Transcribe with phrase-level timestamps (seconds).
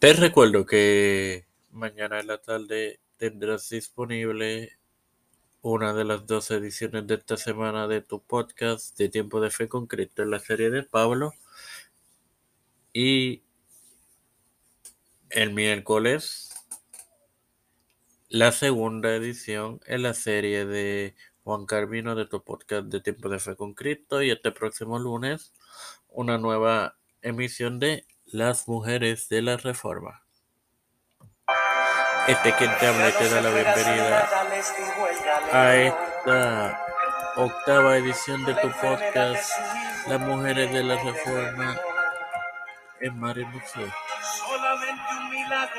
[0.00, 4.78] Te recuerdo que mañana en la tarde tendrás disponible
[5.60, 9.68] una de las dos ediciones de esta semana de tu podcast de Tiempo de Fe
[9.68, 11.34] con en la serie de Pablo.
[12.94, 13.42] Y
[15.28, 16.48] el miércoles
[18.30, 21.14] la segunda edición en la serie de
[21.44, 24.22] Juan Carvino de tu podcast de Tiempo de Fe con.
[24.22, 25.52] Y este próximo lunes
[26.08, 30.22] una nueva emisión de Las Mujeres de la Reforma.
[32.28, 34.28] Este quien te habla te da la bienvenida
[35.52, 36.86] a esta
[37.34, 39.50] octava edición de tu podcast
[40.06, 41.76] Las Mujeres de la Reforma
[43.00, 43.92] en Mario Museo.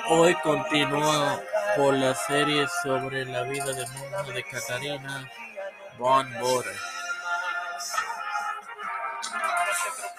[0.10, 1.40] Hoy continúa
[1.78, 5.32] por la serie sobre la vida de monja de Catarina
[5.98, 6.72] von Bora.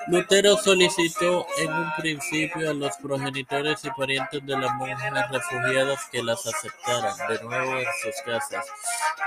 [0.08, 6.22] Lutero solicitó en un principio a los progenitores y parientes de las monjas refugiadas que
[6.22, 8.66] las aceptaran de nuevo en sus casas.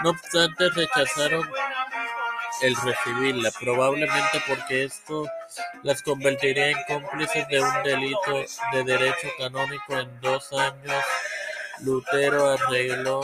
[0.04, 1.50] No obstante, rechazaron
[2.62, 5.26] el recibirla, probablemente porque esto
[5.84, 9.98] las convertiría en cómplices de un delito de derecho canónico.
[9.98, 11.04] En dos años,
[11.80, 13.22] Lutero arregló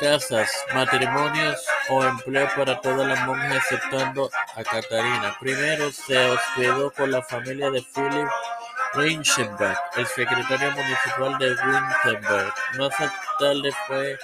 [0.00, 5.36] casas, matrimonios o empleo para todas las monjas exceptuando a Catarina.
[5.40, 8.28] Primero se hospedó con la familia de Philip
[8.94, 12.54] Reichenbach, el secretario municipal de Wittenberg.
[12.78, 12.94] Más
[13.38, 14.18] tarde fue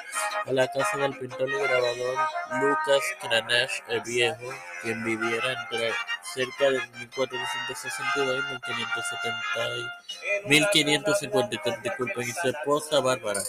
[0.46, 2.16] a la casa del pintor y grabador
[2.60, 5.92] Lucas Cranach el Viejo, quien viviera entre
[6.22, 13.40] cerca de 1462 y 1553, disculpen, y su esposa Bárbara.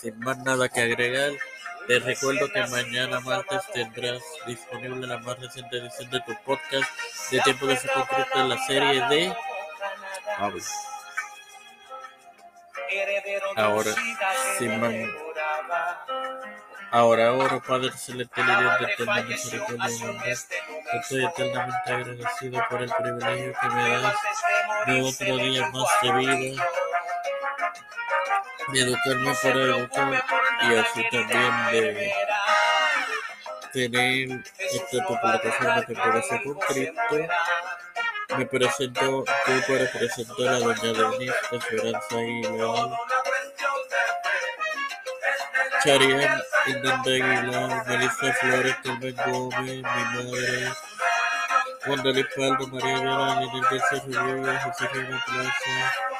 [0.00, 1.32] Sin más nada que agregar,
[1.86, 6.90] te recuerdo que mañana martes tendrás disponible la más reciente edición de tu podcast
[7.30, 9.36] de Tiempo de Fe Concreto en la serie de
[10.38, 10.62] Pablo.
[13.56, 13.94] Ahora,
[14.58, 15.12] sin.
[16.90, 22.82] Ahora oro, Padre Celestial y Dios de eterna misericordia y bondad, estoy eternamente agradecido por
[22.82, 24.16] el privilegio que me das
[24.86, 26.64] de otro día más de vida
[28.72, 32.12] de educarme para educar y así también de
[33.72, 37.16] tener esta publicación de temporada con Cristo.
[38.36, 42.90] Me presento yo para presentar a doña Denise Esperanza Aguilar,
[45.84, 50.72] Charian Indanda Aguilar, Melissa Flores, Carmen Gómez, mi madre,
[51.84, 56.11] Juan de Paldo, María Vera, Línea García Rivera, Josefina Plaza,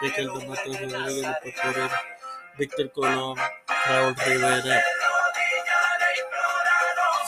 [0.00, 1.96] Ricardo Matos Rodríguez de Pastorero,
[2.58, 3.36] Víctor Colón,
[3.86, 4.82] Raúl Rivera,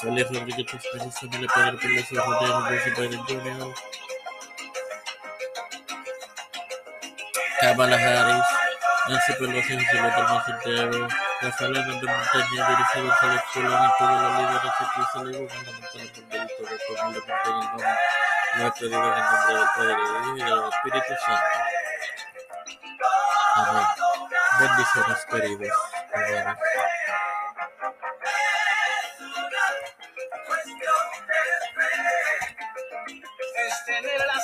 [0.00, 3.74] Félix Rodríguez Espinosa, Samuel Pedro Pérez, Rodríguez Biden Jr.,
[7.60, 8.44] Kamala Harris,
[9.08, 11.08] Nancy Pelosi, José Santiago,
[12.06, 14.28] Montaña, Dirigida González Colón y toda la
[15.12, 17.86] se le gubernamental por delito de probablemente en nombre,
[18.56, 19.96] he pedido en nombre del Padre,
[20.34, 21.58] y del Espíritu Santo.
[23.54, 23.86] Amén.
[24.58, 25.78] Bendiciones queridos
[26.12, 26.58] hermanos.